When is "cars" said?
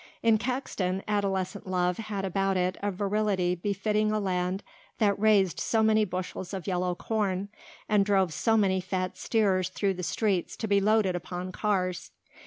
11.51-12.09